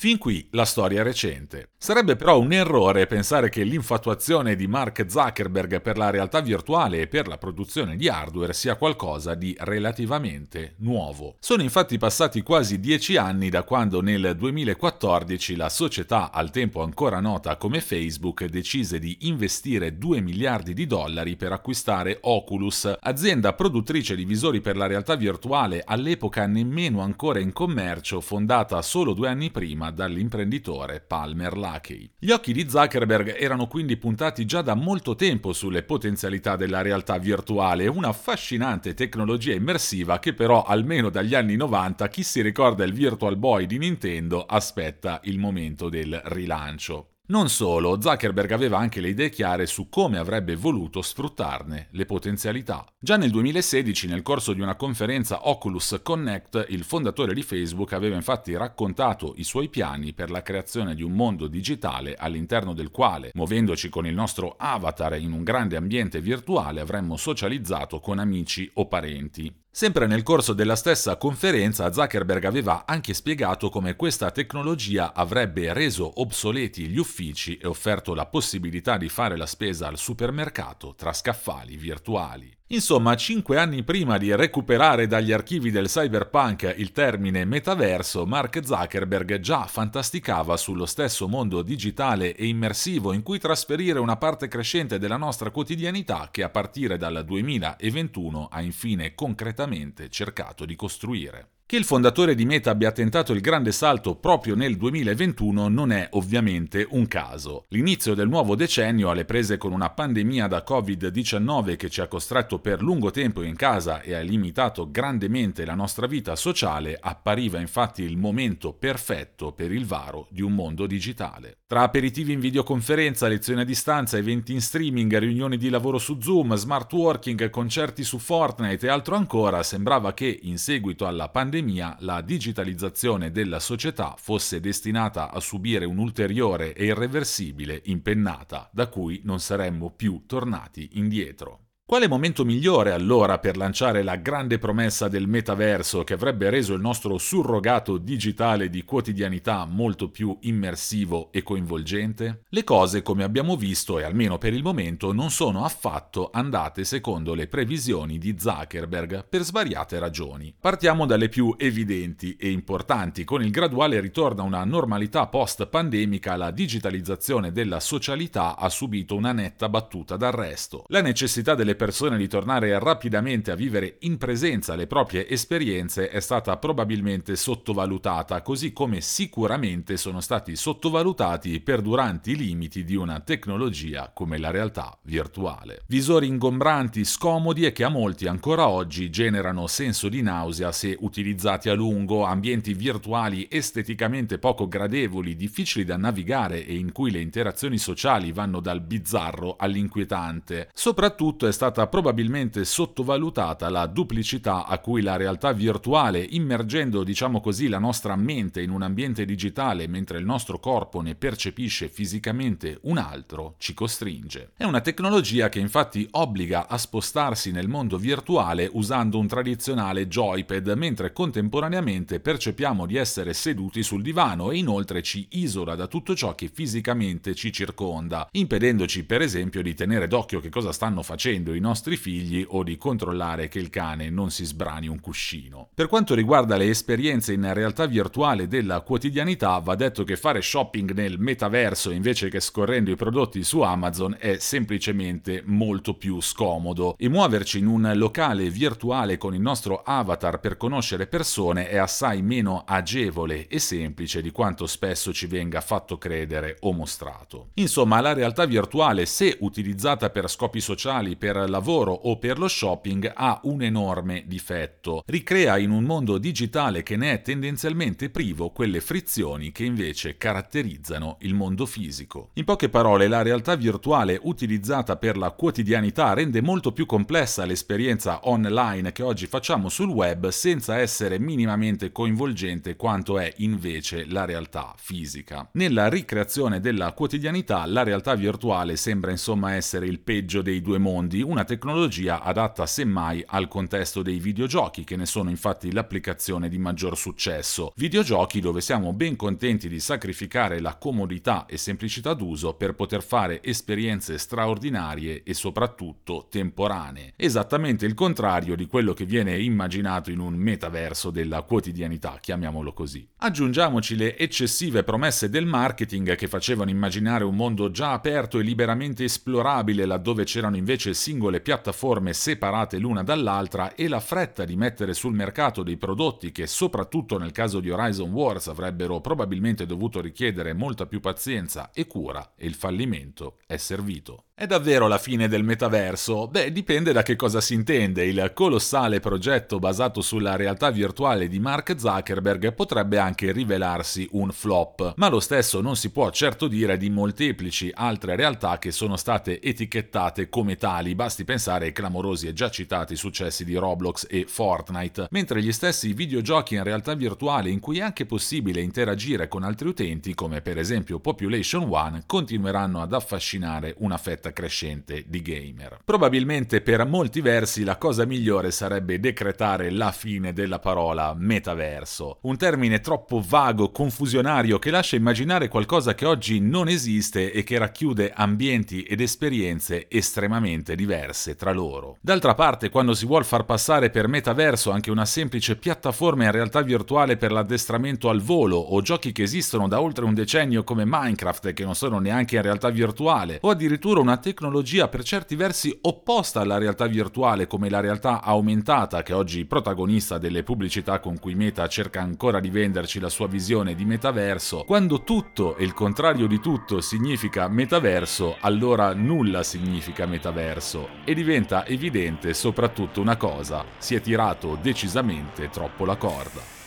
Fin 0.00 0.16
qui 0.16 0.48
la 0.52 0.64
storia 0.64 1.02
recente. 1.02 1.72
Sarebbe 1.76 2.16
però 2.16 2.40
un 2.40 2.54
errore 2.54 3.06
pensare 3.06 3.50
che 3.50 3.64
l'infatuazione 3.64 4.56
di 4.56 4.66
Mark 4.66 5.04
Zuckerberg 5.06 5.82
per 5.82 5.98
la 5.98 6.08
realtà 6.08 6.40
virtuale 6.40 7.02
e 7.02 7.06
per 7.06 7.28
la 7.28 7.36
produzione 7.36 7.96
di 7.96 8.08
hardware 8.08 8.54
sia 8.54 8.76
qualcosa 8.76 9.34
di 9.34 9.54
relativamente 9.58 10.76
nuovo. 10.78 11.36
Sono 11.38 11.60
infatti 11.60 11.98
passati 11.98 12.40
quasi 12.40 12.80
dieci 12.80 13.18
anni 13.18 13.50
da 13.50 13.62
quando 13.62 14.00
nel 14.00 14.36
2014 14.38 15.56
la 15.56 15.68
società, 15.68 16.32
al 16.32 16.50
tempo 16.50 16.82
ancora 16.82 17.20
nota 17.20 17.58
come 17.58 17.82
Facebook, 17.82 18.46
decise 18.46 18.98
di 18.98 19.18
investire 19.20 19.98
2 19.98 20.22
miliardi 20.22 20.72
di 20.72 20.86
dollari 20.86 21.36
per 21.36 21.52
acquistare 21.52 22.20
Oculus, 22.22 22.90
azienda 23.00 23.52
produttrice 23.52 24.16
di 24.16 24.24
visori 24.24 24.62
per 24.62 24.78
la 24.78 24.86
realtà 24.86 25.14
virtuale 25.14 25.82
all'epoca 25.84 26.46
nemmeno 26.46 27.02
ancora 27.02 27.38
in 27.38 27.52
commercio, 27.52 28.22
fondata 28.22 28.80
solo 28.80 29.12
due 29.12 29.28
anni 29.28 29.50
prima 29.50 29.88
dall'imprenditore 29.90 31.00
Palmer. 31.00 31.56
Luckey. 31.56 32.10
Gli 32.18 32.30
occhi 32.30 32.52
di 32.52 32.68
Zuckerberg 32.68 33.36
erano 33.36 33.66
quindi 33.66 33.96
puntati 33.96 34.44
già 34.46 34.62
da 34.62 34.74
molto 34.74 35.14
tempo 35.14 35.52
sulle 35.52 35.82
potenzialità 35.82 36.56
della 36.56 36.82
realtà 36.82 37.18
virtuale, 37.18 37.86
una 37.86 38.08
affascinante 38.08 38.94
tecnologia 38.94 39.54
immersiva 39.54 40.18
che 40.18 40.32
però 40.34 40.62
almeno 40.62 41.10
dagli 41.10 41.34
anni 41.34 41.56
90 41.56 42.08
chi 42.08 42.22
si 42.22 42.40
ricorda 42.42 42.84
il 42.84 42.92
Virtual 42.92 43.36
Boy 43.36 43.66
di 43.66 43.78
Nintendo 43.78 44.44
aspetta 44.44 45.20
il 45.24 45.38
momento 45.38 45.88
del 45.88 46.20
rilancio. 46.24 47.09
Non 47.30 47.48
solo, 47.48 48.00
Zuckerberg 48.00 48.50
aveva 48.50 48.78
anche 48.78 49.00
le 49.00 49.10
idee 49.10 49.30
chiare 49.30 49.66
su 49.66 49.88
come 49.88 50.18
avrebbe 50.18 50.56
voluto 50.56 51.00
sfruttarne 51.00 51.86
le 51.92 52.04
potenzialità. 52.04 52.84
Già 52.98 53.16
nel 53.16 53.30
2016, 53.30 54.08
nel 54.08 54.22
corso 54.22 54.52
di 54.52 54.60
una 54.60 54.74
conferenza 54.74 55.48
Oculus 55.48 56.00
Connect, 56.02 56.66
il 56.70 56.82
fondatore 56.82 57.32
di 57.32 57.44
Facebook 57.44 57.92
aveva 57.92 58.16
infatti 58.16 58.56
raccontato 58.56 59.34
i 59.36 59.44
suoi 59.44 59.68
piani 59.68 60.12
per 60.12 60.28
la 60.28 60.42
creazione 60.42 60.96
di 60.96 61.04
un 61.04 61.12
mondo 61.12 61.46
digitale 61.46 62.16
all'interno 62.16 62.74
del 62.74 62.90
quale, 62.90 63.30
muovendoci 63.34 63.88
con 63.90 64.06
il 64.06 64.14
nostro 64.14 64.56
avatar 64.58 65.16
in 65.20 65.30
un 65.30 65.44
grande 65.44 65.76
ambiente 65.76 66.20
virtuale, 66.20 66.80
avremmo 66.80 67.16
socializzato 67.16 68.00
con 68.00 68.18
amici 68.18 68.68
o 68.74 68.88
parenti. 68.88 69.54
Sempre 69.72 70.08
nel 70.08 70.24
corso 70.24 70.52
della 70.52 70.74
stessa 70.74 71.16
conferenza 71.16 71.92
Zuckerberg 71.92 72.44
aveva 72.44 72.84
anche 72.86 73.14
spiegato 73.14 73.70
come 73.70 73.94
questa 73.94 74.32
tecnologia 74.32 75.14
avrebbe 75.14 75.72
reso 75.72 76.20
obsoleti 76.20 76.88
gli 76.88 76.98
uffici 76.98 77.56
e 77.56 77.68
offerto 77.68 78.12
la 78.12 78.26
possibilità 78.26 78.98
di 78.98 79.08
fare 79.08 79.36
la 79.36 79.46
spesa 79.46 79.86
al 79.86 79.96
supermercato 79.96 80.94
tra 80.96 81.12
scaffali 81.12 81.76
virtuali. 81.76 82.59
Insomma, 82.72 83.16
cinque 83.16 83.58
anni 83.58 83.82
prima 83.82 84.16
di 84.16 84.32
recuperare 84.32 85.08
dagli 85.08 85.32
archivi 85.32 85.72
del 85.72 85.88
cyberpunk 85.88 86.72
il 86.76 86.92
termine 86.92 87.44
metaverso, 87.44 88.26
Mark 88.26 88.64
Zuckerberg 88.64 89.40
già 89.40 89.66
fantasticava 89.66 90.56
sullo 90.56 90.86
stesso 90.86 91.26
mondo 91.26 91.62
digitale 91.62 92.32
e 92.36 92.46
immersivo 92.46 93.12
in 93.12 93.24
cui 93.24 93.40
trasferire 93.40 93.98
una 93.98 94.16
parte 94.16 94.46
crescente 94.46 95.00
della 95.00 95.16
nostra 95.16 95.50
quotidianità 95.50 96.28
che 96.30 96.44
a 96.44 96.48
partire 96.48 96.96
dal 96.96 97.24
2021 97.24 98.46
ha 98.48 98.60
infine 98.60 99.16
concretamente 99.16 100.08
cercato 100.08 100.64
di 100.64 100.76
costruire. 100.76 101.48
Che 101.70 101.76
il 101.76 101.84
fondatore 101.84 102.34
di 102.34 102.46
Meta 102.46 102.72
abbia 102.72 102.90
tentato 102.90 103.32
il 103.32 103.40
grande 103.40 103.70
salto 103.70 104.16
proprio 104.16 104.56
nel 104.56 104.76
2021 104.76 105.68
non 105.68 105.92
è 105.92 106.08
ovviamente 106.14 106.84
un 106.90 107.06
caso. 107.06 107.66
L'inizio 107.68 108.14
del 108.14 108.26
nuovo 108.26 108.56
decennio, 108.56 109.08
alle 109.08 109.24
prese 109.24 109.56
con 109.56 109.70
una 109.70 109.88
pandemia 109.88 110.48
da 110.48 110.64
Covid-19 110.68 111.76
che 111.76 111.88
ci 111.88 112.00
ha 112.00 112.08
costretto 112.08 112.58
per 112.58 112.82
lungo 112.82 113.12
tempo 113.12 113.42
in 113.42 113.54
casa 113.54 114.00
e 114.00 114.14
ha 114.14 114.20
limitato 114.20 114.90
grandemente 114.90 115.64
la 115.64 115.76
nostra 115.76 116.08
vita 116.08 116.34
sociale, 116.34 116.98
appariva 117.00 117.60
infatti 117.60 118.02
il 118.02 118.16
momento 118.16 118.72
perfetto 118.72 119.52
per 119.52 119.70
il 119.70 119.86
varo 119.86 120.26
di 120.28 120.42
un 120.42 120.54
mondo 120.54 120.88
digitale. 120.88 121.58
Tra 121.68 121.82
aperitivi 121.82 122.32
in 122.32 122.40
videoconferenza, 122.40 123.28
lezioni 123.28 123.60
a 123.60 123.64
distanza, 123.64 124.16
eventi 124.16 124.52
in 124.52 124.60
streaming, 124.60 125.16
riunioni 125.18 125.56
di 125.56 125.68
lavoro 125.68 125.98
su 125.98 126.18
Zoom, 126.20 126.56
smart 126.56 126.92
working, 126.92 127.48
concerti 127.48 128.02
su 128.02 128.18
Fortnite 128.18 128.86
e 128.86 128.90
altro 128.90 129.14
ancora, 129.14 129.62
sembrava 129.62 130.12
che 130.14 130.36
in 130.42 130.58
seguito 130.58 131.06
alla 131.06 131.28
pandemia 131.28 131.58
pandemia 131.60 131.96
la 132.00 132.22
digitalizzazione 132.22 133.30
della 133.30 133.60
società 133.60 134.14
fosse 134.16 134.60
destinata 134.60 135.30
a 135.30 135.40
subire 135.40 135.84
un'ulteriore 135.84 136.72
e 136.72 136.86
irreversibile 136.86 137.82
impennata 137.84 138.70
da 138.72 138.88
cui 138.88 139.20
non 139.24 139.40
saremmo 139.40 139.90
più 139.90 140.24
tornati 140.26 140.90
indietro. 140.94 141.69
Quale 141.90 142.06
momento 142.06 142.44
migliore 142.44 142.92
allora 142.92 143.40
per 143.40 143.56
lanciare 143.56 144.04
la 144.04 144.14
grande 144.14 144.58
promessa 144.58 145.08
del 145.08 145.26
metaverso 145.26 146.04
che 146.04 146.14
avrebbe 146.14 146.48
reso 146.48 146.72
il 146.72 146.80
nostro 146.80 147.18
surrogato 147.18 147.98
digitale 147.98 148.70
di 148.70 148.84
quotidianità 148.84 149.64
molto 149.64 150.08
più 150.08 150.38
immersivo 150.42 151.32
e 151.32 151.42
coinvolgente? 151.42 152.42
Le 152.48 152.62
cose, 152.62 153.02
come 153.02 153.24
abbiamo 153.24 153.56
visto, 153.56 153.98
e 153.98 154.04
almeno 154.04 154.38
per 154.38 154.54
il 154.54 154.62
momento, 154.62 155.12
non 155.12 155.30
sono 155.32 155.64
affatto 155.64 156.30
andate 156.32 156.84
secondo 156.84 157.34
le 157.34 157.48
previsioni 157.48 158.18
di 158.18 158.36
Zuckerberg 158.38 159.26
per 159.28 159.42
svariate 159.42 159.98
ragioni. 159.98 160.54
Partiamo 160.60 161.06
dalle 161.06 161.28
più 161.28 161.56
evidenti 161.58 162.36
e 162.36 162.52
importanti. 162.52 163.24
Con 163.24 163.42
il 163.42 163.50
graduale 163.50 163.98
ritorno 163.98 164.42
a 164.42 164.46
una 164.46 164.62
normalità 164.62 165.26
post-pandemica, 165.26 166.36
la 166.36 166.52
digitalizzazione 166.52 167.50
della 167.50 167.80
socialità 167.80 168.56
ha 168.56 168.68
subito 168.68 169.16
una 169.16 169.32
netta 169.32 169.68
battuta 169.68 170.16
d'arresto. 170.16 170.84
La 170.86 171.00
necessità 171.00 171.56
delle 171.56 171.78
persone 171.80 172.18
di 172.18 172.28
tornare 172.28 172.78
rapidamente 172.78 173.50
a 173.50 173.54
vivere 173.54 173.96
in 174.00 174.18
presenza 174.18 174.74
le 174.74 174.86
proprie 174.86 175.26
esperienze 175.26 176.10
è 176.10 176.20
stata 176.20 176.58
probabilmente 176.58 177.36
sottovalutata, 177.36 178.42
così 178.42 178.74
come 178.74 179.00
sicuramente 179.00 179.96
sono 179.96 180.20
stati 180.20 180.56
sottovalutati 180.56 181.54
i 181.54 181.60
perduranti 181.60 182.36
limiti 182.36 182.84
di 182.84 182.96
una 182.96 183.20
tecnologia 183.20 184.10
come 184.12 184.36
la 184.36 184.50
realtà 184.50 184.94
virtuale. 185.04 185.80
Visori 185.86 186.26
ingombranti, 186.26 187.02
scomodi 187.02 187.64
e 187.64 187.72
che 187.72 187.84
a 187.84 187.88
molti 187.88 188.26
ancora 188.26 188.68
oggi 188.68 189.08
generano 189.08 189.66
senso 189.66 190.10
di 190.10 190.20
nausea 190.20 190.72
se 190.72 190.94
utilizzati 191.00 191.70
a 191.70 191.74
lungo, 191.74 192.24
ambienti 192.24 192.74
virtuali 192.74 193.48
esteticamente 193.50 194.38
poco 194.38 194.68
gradevoli, 194.68 195.34
difficili 195.34 195.86
da 195.86 195.96
navigare 195.96 196.66
e 196.66 196.74
in 196.74 196.92
cui 196.92 197.10
le 197.10 197.22
interazioni 197.22 197.78
sociali 197.78 198.32
vanno 198.32 198.60
dal 198.60 198.82
bizzarro 198.82 199.56
all'inquietante. 199.58 200.68
Soprattutto 200.74 201.46
è 201.46 201.52
stato 201.52 201.68
stata 201.70 201.86
probabilmente 201.86 202.64
sottovalutata 202.64 203.68
la 203.70 203.86
duplicità 203.86 204.66
a 204.66 204.80
cui 204.80 205.02
la 205.02 205.14
realtà 205.14 205.52
virtuale, 205.52 206.20
immergendo 206.20 207.04
diciamo 207.04 207.40
così 207.40 207.68
la 207.68 207.78
nostra 207.78 208.16
mente 208.16 208.60
in 208.60 208.70
un 208.70 208.82
ambiente 208.82 209.24
digitale 209.24 209.86
mentre 209.86 210.18
il 210.18 210.24
nostro 210.24 210.58
corpo 210.58 211.00
ne 211.00 211.14
percepisce 211.14 211.88
fisicamente 211.88 212.78
un 212.82 212.98
altro, 212.98 213.54
ci 213.58 213.72
costringe. 213.72 214.50
È 214.56 214.64
una 214.64 214.80
tecnologia 214.80 215.48
che 215.48 215.60
infatti 215.60 216.08
obbliga 216.12 216.66
a 216.66 216.76
spostarsi 216.76 217.52
nel 217.52 217.68
mondo 217.68 217.98
virtuale 217.98 218.68
usando 218.72 219.18
un 219.18 219.28
tradizionale 219.28 220.08
joypad 220.08 220.72
mentre 220.76 221.12
contemporaneamente 221.12 222.18
percepiamo 222.18 222.84
di 222.84 222.96
essere 222.96 223.32
seduti 223.32 223.84
sul 223.84 224.02
divano 224.02 224.50
e 224.50 224.56
inoltre 224.56 225.02
ci 225.02 225.28
isola 225.32 225.76
da 225.76 225.86
tutto 225.86 226.16
ciò 226.16 226.34
che 226.34 226.50
fisicamente 226.52 227.36
ci 227.36 227.52
circonda, 227.52 228.28
impedendoci 228.32 229.04
per 229.04 229.22
esempio 229.22 229.62
di 229.62 229.74
tenere 229.74 230.08
d'occhio 230.08 230.40
che 230.40 230.48
cosa 230.48 230.72
stanno 230.72 231.02
facendo 231.02 231.49
i 231.54 231.60
nostri 231.60 231.96
figli 231.96 232.44
o 232.48 232.62
di 232.62 232.76
controllare 232.76 233.48
che 233.48 233.58
il 233.58 233.70
cane 233.70 234.10
non 234.10 234.30
si 234.30 234.44
sbrani 234.44 234.88
un 234.88 235.00
cuscino. 235.00 235.68
Per 235.74 235.88
quanto 235.88 236.14
riguarda 236.14 236.56
le 236.56 236.68
esperienze 236.68 237.32
in 237.32 237.52
realtà 237.52 237.86
virtuale 237.86 238.48
della 238.48 238.80
quotidianità, 238.80 239.58
va 239.58 239.74
detto 239.74 240.04
che 240.04 240.16
fare 240.16 240.42
shopping 240.42 240.92
nel 240.92 241.18
metaverso 241.18 241.90
invece 241.90 242.28
che 242.28 242.40
scorrendo 242.40 242.90
i 242.90 242.96
prodotti 242.96 243.42
su 243.44 243.60
Amazon 243.60 244.16
è 244.18 244.36
semplicemente 244.38 245.42
molto 245.46 245.94
più 245.94 246.20
scomodo 246.20 246.96
e 246.98 247.08
muoverci 247.08 247.58
in 247.58 247.66
un 247.66 247.92
locale 247.94 248.50
virtuale 248.50 249.18
con 249.18 249.34
il 249.34 249.40
nostro 249.40 249.82
avatar 249.84 250.40
per 250.40 250.56
conoscere 250.56 251.06
persone 251.06 251.68
è 251.68 251.76
assai 251.76 252.22
meno 252.22 252.64
agevole 252.66 253.46
e 253.48 253.58
semplice 253.58 254.22
di 254.22 254.30
quanto 254.30 254.66
spesso 254.66 255.12
ci 255.12 255.26
venga 255.26 255.60
fatto 255.60 255.98
credere 255.98 256.56
o 256.60 256.72
mostrato. 256.72 257.48
Insomma, 257.54 258.00
la 258.00 258.12
realtà 258.12 258.44
virtuale, 258.46 259.06
se 259.06 259.36
utilizzata 259.40 260.10
per 260.10 260.28
scopi 260.28 260.60
sociali, 260.60 261.16
per 261.16 261.36
lavoro 261.48 261.92
o 261.92 262.18
per 262.18 262.38
lo 262.38 262.48
shopping, 262.48 263.10
ha 263.14 263.40
un 263.44 263.62
enorme 263.62 264.24
difetto. 264.26 265.02
Ricrea 265.06 265.56
in 265.58 265.70
un 265.70 265.84
mondo 265.84 266.18
digitale 266.18 266.82
che 266.82 266.96
ne 266.96 267.12
è 267.12 267.22
tendenzialmente 267.22 268.10
privo 268.10 268.50
quelle 268.50 268.80
frizioni 268.80 269.52
che 269.52 269.64
invece 269.64 270.16
caratterizzano 270.16 271.16
il 271.20 271.34
mondo 271.34 271.64
fisico. 271.66 272.30
In 272.34 272.44
poche 272.44 272.68
parole, 272.68 273.08
la 273.08 273.22
realtà 273.22 273.54
virtuale 273.54 274.18
utilizzata 274.22 274.96
per 274.96 275.16
la 275.16 275.30
quotidianità 275.30 276.12
rende 276.12 276.42
molto 276.42 276.72
più 276.72 276.86
complessa 276.86 277.44
l'esperienza 277.44 278.20
online 278.28 278.92
che 278.92 279.02
oggi 279.02 279.26
facciamo 279.26 279.68
sul 279.68 279.88
web 279.88 280.28
senza 280.28 280.78
essere 280.78 281.18
minimamente 281.18 281.92
coinvolgente 281.92 282.76
quanto 282.76 283.18
è 283.18 283.32
invece 283.38 284.06
la 284.06 284.24
realtà 284.24 284.74
fisica. 284.76 285.48
Nella 285.52 285.88
ricreazione 285.88 286.60
della 286.60 286.92
quotidianità, 286.92 287.64
la 287.66 287.82
realtà 287.82 288.14
virtuale 288.14 288.76
sembra 288.76 289.10
insomma 289.10 289.54
essere 289.54 289.86
il 289.86 290.00
peggio 290.00 290.42
dei 290.42 290.60
due 290.60 290.78
mondi, 290.78 291.22
una 291.30 291.44
tecnologia 291.44 292.22
adatta 292.22 292.66
semmai 292.66 293.22
al 293.24 293.46
contesto 293.46 294.02
dei 294.02 294.18
videogiochi, 294.18 294.82
che 294.82 294.96
ne 294.96 295.06
sono 295.06 295.30
infatti 295.30 295.70
l'applicazione 295.70 296.48
di 296.48 296.58
maggior 296.58 296.98
successo. 296.98 297.72
Videogiochi 297.76 298.40
dove 298.40 298.60
siamo 298.60 298.92
ben 298.92 299.14
contenti 299.14 299.68
di 299.68 299.78
sacrificare 299.78 300.60
la 300.60 300.74
comodità 300.74 301.46
e 301.46 301.56
semplicità 301.56 302.14
d'uso 302.14 302.54
per 302.54 302.74
poter 302.74 303.04
fare 303.04 303.42
esperienze 303.44 304.18
straordinarie 304.18 305.22
e 305.22 305.32
soprattutto 305.34 306.26
temporanee. 306.28 307.12
Esattamente 307.14 307.86
il 307.86 307.94
contrario 307.94 308.56
di 308.56 308.66
quello 308.66 308.92
che 308.92 309.04
viene 309.04 309.40
immaginato 309.40 310.10
in 310.10 310.18
un 310.18 310.34
metaverso 310.34 311.10
della 311.10 311.42
quotidianità, 311.42 312.18
chiamiamolo 312.20 312.72
così. 312.72 313.06
Aggiungiamoci 313.18 313.94
le 313.94 314.18
eccessive 314.18 314.82
promesse 314.82 315.30
del 315.30 315.46
marketing 315.46 316.16
che 316.16 316.26
facevano 316.26 316.70
immaginare 316.70 317.22
un 317.22 317.36
mondo 317.36 317.70
già 317.70 317.92
aperto 317.92 318.40
e 318.40 318.42
liberamente 318.42 319.04
esplorabile 319.04 319.86
laddove 319.86 320.24
c'erano 320.24 320.56
invece 320.56 320.92
singole 321.20 321.42
piattaforme 321.42 322.14
separate 322.14 322.78
l'una 322.78 323.02
dall'altra 323.02 323.74
e 323.74 323.88
la 323.88 324.00
fretta 324.00 324.46
di 324.46 324.56
mettere 324.56 324.94
sul 324.94 325.12
mercato 325.12 325.62
dei 325.62 325.76
prodotti 325.76 326.32
che 326.32 326.46
soprattutto 326.46 327.18
nel 327.18 327.30
caso 327.30 327.60
di 327.60 327.70
Horizon 327.70 328.10
Wars 328.10 328.46
avrebbero 328.46 329.02
probabilmente 329.02 329.66
dovuto 329.66 330.00
richiedere 330.00 330.54
molta 330.54 330.86
più 330.86 330.98
pazienza 331.00 331.72
e 331.74 331.86
cura 331.86 332.32
e 332.36 332.46
il 332.46 332.54
fallimento 332.54 333.36
è 333.46 333.58
servito. 333.58 334.29
È 334.40 334.46
davvero 334.46 334.88
la 334.88 334.96
fine 334.96 335.28
del 335.28 335.44
metaverso? 335.44 336.26
Beh, 336.26 336.50
dipende 336.50 336.92
da 336.92 337.02
che 337.02 337.14
cosa 337.14 337.42
si 337.42 337.52
intende. 337.52 338.06
Il 338.06 338.30
colossale 338.32 338.98
progetto 338.98 339.58
basato 339.58 340.00
sulla 340.00 340.34
realtà 340.34 340.70
virtuale 340.70 341.28
di 341.28 341.38
Mark 341.38 341.78
Zuckerberg 341.78 342.54
potrebbe 342.54 342.96
anche 342.96 343.32
rivelarsi 343.32 344.08
un 344.12 344.32
flop, 344.32 344.94
ma 344.96 345.10
lo 345.10 345.20
stesso 345.20 345.60
non 345.60 345.76
si 345.76 345.90
può 345.90 346.10
certo 346.10 346.48
dire 346.48 346.78
di 346.78 346.88
molteplici 346.88 347.70
altre 347.74 348.16
realtà 348.16 348.56
che 348.56 348.70
sono 348.70 348.96
state 348.96 349.42
etichettate 349.42 350.30
come 350.30 350.56
tali, 350.56 350.94
basti 350.94 351.24
pensare 351.24 351.66
ai 351.66 351.72
clamorosi 351.72 352.26
e 352.26 352.32
già 352.32 352.48
citati 352.48 352.96
successi 352.96 353.44
di 353.44 353.56
Roblox 353.56 354.06
e 354.08 354.24
Fortnite, 354.26 355.08
mentre 355.10 355.42
gli 355.42 355.52
stessi 355.52 355.92
videogiochi 355.92 356.54
in 356.54 356.62
realtà 356.62 356.94
virtuale 356.94 357.50
in 357.50 357.60
cui 357.60 357.80
è 357.80 357.82
anche 357.82 358.06
possibile 358.06 358.62
interagire 358.62 359.28
con 359.28 359.42
altri 359.42 359.68
utenti, 359.68 360.14
come 360.14 360.40
per 360.40 360.56
esempio 360.56 360.98
Population 360.98 361.66
One, 361.68 362.04
continueranno 362.06 362.80
ad 362.80 362.94
affascinare 362.94 363.74
una 363.80 363.98
fetta 363.98 364.28
crescente 364.32 365.04
di 365.06 365.22
gamer. 365.22 365.78
Probabilmente 365.84 366.60
per 366.60 366.86
molti 366.86 367.20
versi 367.20 367.64
la 367.64 367.76
cosa 367.76 368.04
migliore 368.04 368.50
sarebbe 368.50 369.00
decretare 369.00 369.70
la 369.70 369.92
fine 369.92 370.32
della 370.32 370.58
parola 370.58 371.14
metaverso, 371.16 372.18
un 372.22 372.36
termine 372.36 372.80
troppo 372.80 373.22
vago, 373.26 373.70
confusionario 373.70 374.58
che 374.58 374.70
lascia 374.70 374.96
immaginare 374.96 375.48
qualcosa 375.48 375.94
che 375.94 376.06
oggi 376.06 376.40
non 376.40 376.68
esiste 376.68 377.32
e 377.32 377.42
che 377.42 377.58
racchiude 377.58 378.12
ambienti 378.14 378.82
ed 378.82 379.00
esperienze 379.00 379.86
estremamente 379.88 380.74
diverse 380.74 381.36
tra 381.36 381.52
loro. 381.52 381.96
D'altra 382.00 382.34
parte, 382.34 382.70
quando 382.70 382.94
si 382.94 383.06
vuol 383.06 383.24
far 383.24 383.44
passare 383.44 383.90
per 383.90 384.08
metaverso 384.08 384.70
anche 384.70 384.90
una 384.90 385.04
semplice 385.04 385.56
piattaforma 385.56 386.24
in 386.24 386.32
realtà 386.32 386.62
virtuale 386.62 387.16
per 387.16 387.32
l'addestramento 387.32 388.08
al 388.08 388.20
volo 388.20 388.56
o 388.56 388.80
giochi 388.82 389.12
che 389.12 389.22
esistono 389.22 389.68
da 389.68 389.80
oltre 389.80 390.04
un 390.04 390.14
decennio 390.14 390.64
come 390.64 390.84
Minecraft 390.86 391.52
che 391.52 391.64
non 391.64 391.74
sono 391.74 391.98
neanche 391.98 392.36
in 392.36 392.42
realtà 392.42 392.70
virtuale 392.70 393.38
o 393.42 393.50
addirittura 393.50 394.00
una 394.00 394.18
tecnologia 394.20 394.86
per 394.86 395.02
certi 395.02 395.34
versi 395.34 395.76
opposta 395.82 396.40
alla 396.40 396.58
realtà 396.58 396.86
virtuale 396.86 397.48
come 397.48 397.68
la 397.68 397.80
realtà 397.80 398.22
aumentata 398.22 399.02
che 399.02 399.12
oggi 399.12 399.44
protagonista 399.44 400.18
delle 400.18 400.44
pubblicità 400.44 401.00
con 401.00 401.18
cui 401.18 401.34
Meta 401.34 401.66
cerca 401.66 402.00
ancora 402.00 402.38
di 402.38 402.50
venderci 402.50 403.00
la 403.00 403.08
sua 403.08 403.26
visione 403.26 403.74
di 403.74 403.84
metaverso, 403.84 404.62
quando 404.64 405.02
tutto 405.02 405.56
e 405.56 405.64
il 405.64 405.74
contrario 405.74 406.28
di 406.28 406.38
tutto 406.38 406.80
significa 406.80 407.48
metaverso, 407.48 408.36
allora 408.40 408.94
nulla 408.94 409.42
significa 409.42 410.06
metaverso 410.06 410.88
e 411.04 411.14
diventa 411.14 411.66
evidente 411.66 412.32
soprattutto 412.32 413.00
una 413.00 413.16
cosa, 413.16 413.64
si 413.78 413.96
è 413.96 414.00
tirato 414.00 414.56
decisamente 414.60 415.48
troppo 415.48 415.84
la 415.84 415.96
corda. 415.96 416.59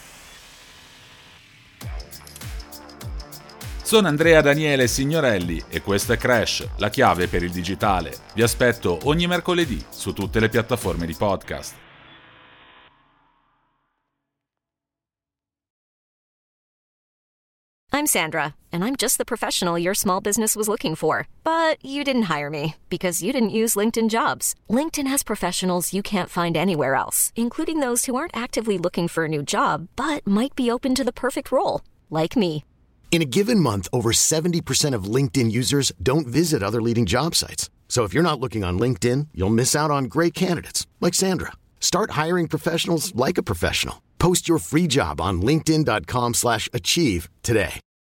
Sono 3.84 4.08
Andrea 4.08 4.39
Daniele 4.39 4.88
Signorelli 4.88 5.62
e 5.67 5.82
questo 5.82 6.13
è 6.13 6.17
Crash, 6.17 6.65
la 6.78 6.89
chiave 6.89 7.28
per 7.28 7.43
il 7.43 7.52
digitale. 7.52 8.15
Vi 8.34 8.41
aspetto 8.41 8.98
ogni 9.04 9.28
mercoledì 9.28 9.84
su 9.89 10.13
tutte 10.13 10.39
le 10.39 10.48
piattaforme 10.48 11.06
di 11.06 11.13
podcast. 11.13 11.76
I'm 17.91 18.08
Sandra, 18.08 18.56
and 18.72 18.84
I'm 18.84 18.96
just 18.96 19.17
the 19.17 19.26
professional 19.26 19.78
your 19.78 19.93
small 19.93 20.19
business 20.22 20.56
was 20.56 20.67
looking 20.67 20.96
for. 20.96 21.28
But 21.43 21.78
you 21.86 22.04
didn't 22.04 22.24
hire 22.24 22.50
me 22.50 22.76
because 22.89 23.22
you 23.22 23.32
didn't 23.32 23.50
use 23.50 23.76
LinkedIn 23.76 24.10
jobs. 24.10 24.56
LinkedIn 24.69 25.08
has 25.08 25.24
professionals 25.24 25.93
you 25.93 26.02
can't 26.02 26.30
find 26.30 26.58
anywhere 26.58 26.96
else, 26.96 27.32
including 27.36 27.82
those 27.82 28.06
who 28.06 28.15
aren't 28.15 28.36
actively 28.36 28.78
looking 28.78 29.10
for 29.10 29.26
a 29.26 29.30
new 29.30 29.43
job 29.43 29.89
but 29.96 30.26
might 30.26 30.56
be 30.56 30.72
open 30.72 30.96
to 30.96 31.04
the 31.04 31.13
perfect 31.13 31.52
role, 31.52 31.82
like 32.10 32.36
me. 32.36 32.63
In 33.13 33.21
a 33.21 33.26
given 33.26 33.60
month, 33.60 33.88
over 33.93 34.12
70% 34.12 34.95
of 34.95 35.04
LinkedIn 35.04 35.52
users 35.52 35.91
don't 36.02 36.26
visit 36.26 36.63
other 36.63 36.82
leading 36.82 37.06
job 37.06 37.36
sites. 37.36 37.69
So 37.88 38.06
if 38.06 38.12
you're 38.12 38.30
not 38.30 38.39
looking 38.39 38.63
on 38.63 38.80
LinkedIn, 38.80 39.28
you'll 39.36 39.52
miss 39.52 39.76
out 39.76 39.91
on 39.91 40.06
great 40.06 40.34
candidates 40.34 40.88
like 40.99 41.13
Sandra. 41.13 41.52
Start 41.80 42.17
hiring 42.21 42.47
professionals 42.47 43.13
like 43.13 43.38
a 43.38 43.43
professional. 43.43 44.02
Post 44.17 44.49
your 44.49 44.58
free 44.58 44.88
job 44.88 45.21
on 45.21 45.43
linkedin.com/achieve 45.43 47.30
today. 47.43 47.84